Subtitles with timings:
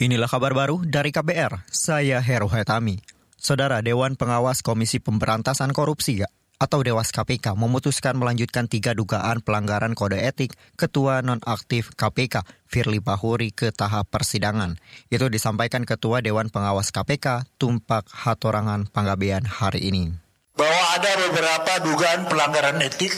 [0.00, 3.04] Inilah kabar baru dari KBR, saya Heru Hetami.
[3.36, 6.24] Saudara Dewan Pengawas Komisi Pemberantasan Korupsi
[6.56, 13.52] atau Dewas KPK memutuskan melanjutkan tiga dugaan pelanggaran kode etik Ketua Nonaktif KPK Firly Bahuri
[13.52, 14.80] ke tahap persidangan.
[15.12, 20.16] Itu disampaikan Ketua Dewan Pengawas KPK Tumpak Hatorangan Panggabean hari ini.
[20.56, 23.12] Bahwa ada beberapa dugaan pelanggaran etik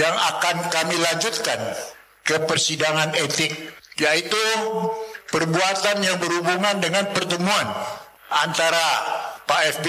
[0.00, 1.60] yang akan kami lanjutkan
[2.24, 3.52] ke persidangan etik,
[4.00, 4.40] yaitu
[5.32, 7.66] perbuatan yang berhubungan dengan pertemuan
[8.28, 8.84] antara
[9.48, 9.86] Pak FB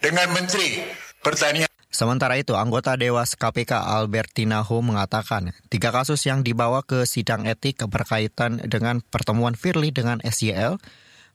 [0.00, 0.80] dengan Menteri
[1.20, 1.68] Pertanian.
[1.94, 7.86] Sementara itu, anggota Dewas KPK Albertina Ho mengatakan, tiga kasus yang dibawa ke sidang etik
[7.86, 10.82] berkaitan dengan pertemuan Firly dengan SYL,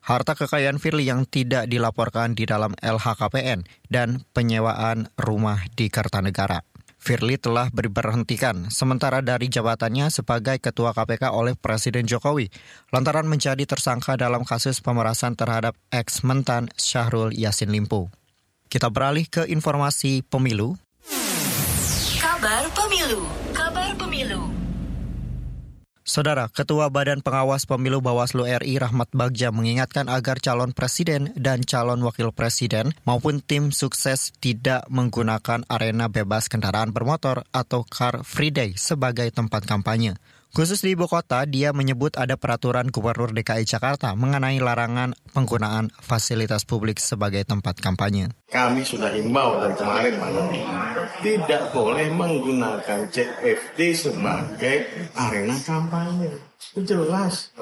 [0.03, 6.68] harta kekayaan Firly yang tidak dilaporkan di dalam LHKPN, dan penyewaan rumah di Kertanegara.
[6.99, 12.52] Firly telah diberhentikan sementara dari jabatannya sebagai Ketua KPK oleh Presiden Jokowi
[12.91, 18.12] lantaran menjadi tersangka dalam kasus pemerasan terhadap ex-mentan Syahrul Yasin Limpo.
[18.67, 20.75] Kita beralih ke informasi pemilu.
[22.19, 23.23] Kabar pemilu,
[23.56, 24.58] kabar pemilu.
[26.09, 32.01] Saudara, Ketua Badan Pengawas Pemilu Bawaslu RI Rahmat Bagja mengingatkan agar calon presiden dan calon
[32.01, 38.73] wakil presiden maupun tim sukses tidak menggunakan arena bebas kendaraan bermotor atau Car Free Day
[38.73, 40.17] sebagai tempat kampanye.
[40.50, 46.66] Khusus di ibu kota, dia menyebut ada peraturan Gubernur DKI Jakarta mengenai larangan penggunaan fasilitas
[46.66, 48.33] publik sebagai tempat kampanye.
[48.50, 50.31] Kami sudah himbau dari kemarin, Pak
[51.22, 56.33] tidak boleh menggunakan CFD sebagai arena kampanye.
[56.73, 57.53] Itu jelas.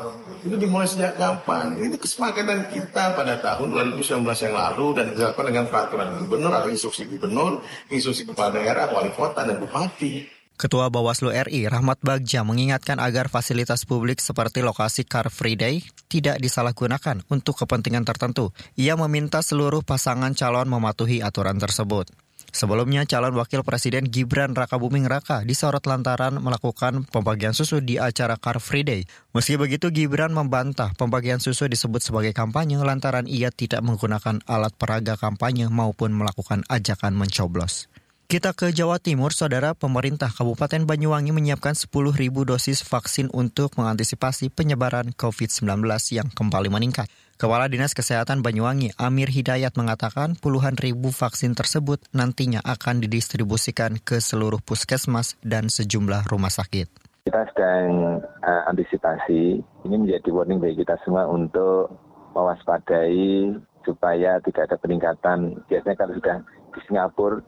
[0.42, 1.78] Itu dimulai sejak kapan?
[1.78, 7.04] Itu kesepakatan kita pada tahun 2019 yang lalu dan dilakukan dengan peraturan gubernur atau instruksi
[7.12, 10.37] gubernur, instruksi kepala daerah, wali kota, dan bupati.
[10.58, 16.42] Ketua Bawaslu RI Rahmat Bagja mengingatkan agar fasilitas publik seperti lokasi Car Free Day tidak
[16.42, 18.50] disalahgunakan untuk kepentingan tertentu.
[18.74, 22.10] Ia meminta seluruh pasangan calon mematuhi aturan tersebut.
[22.50, 28.34] Sebelumnya, calon wakil presiden Gibran Raka Buming Raka disorot lantaran melakukan pembagian susu di acara
[28.42, 29.06] Car Free Day.
[29.38, 35.22] Meski begitu, Gibran membantah pembagian susu disebut sebagai kampanye lantaran ia tidak menggunakan alat peraga
[35.22, 37.86] kampanye maupun melakukan ajakan mencoblos.
[38.28, 42.12] Kita ke Jawa Timur, saudara pemerintah Kabupaten Banyuwangi menyiapkan 10.000
[42.44, 45.64] dosis vaksin untuk mengantisipasi penyebaran COVID-19
[46.12, 47.08] yang kembali meningkat.
[47.40, 54.20] Kepala Dinas Kesehatan Banyuwangi, Amir Hidayat mengatakan puluhan ribu vaksin tersebut nantinya akan didistribusikan ke
[54.20, 56.92] seluruh puskesmas dan sejumlah rumah sakit.
[57.32, 61.96] Kita sedang uh, antisipasi, ini menjadi warning bagi kita semua untuk
[62.36, 63.56] mewaspadai
[63.88, 65.64] supaya tidak ada peningkatan.
[65.72, 66.44] Biasanya kalau sudah
[66.76, 67.40] di Singapura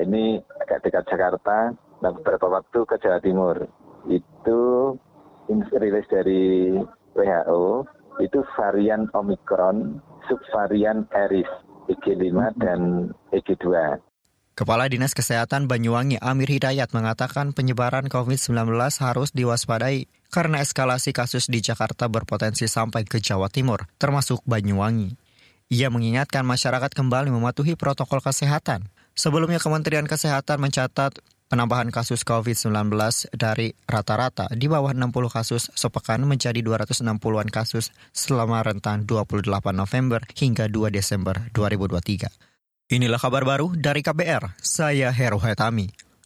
[0.00, 3.56] ini agak dekat Jakarta, dan beberapa waktu ke Jawa Timur.
[4.08, 4.60] Itu
[5.50, 6.72] rilis dari
[7.12, 7.84] WHO,
[8.22, 10.00] itu varian Omicron,
[10.30, 11.48] subvarian Eris,
[11.90, 13.98] EG5 dan EG2.
[14.54, 21.64] Kepala Dinas Kesehatan Banyuwangi Amir Hidayat mengatakan penyebaran COVID-19 harus diwaspadai karena eskalasi kasus di
[21.64, 25.16] Jakarta berpotensi sampai ke Jawa Timur, termasuk Banyuwangi.
[25.72, 28.86] Ia mengingatkan masyarakat kembali mematuhi protokol kesehatan.
[29.14, 31.18] Sebelumnya Kementerian Kesehatan mencatat
[31.50, 32.94] penambahan kasus COVID-19
[33.34, 40.70] dari rata-rata di bawah 60 kasus sepekan menjadi 260-an kasus selama rentan 28 November hingga
[40.70, 42.30] 2 Desember 2023.
[42.90, 46.09] Inilah kabar baru dari KBR, saya Heru Hetami.